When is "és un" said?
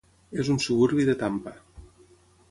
0.43-0.57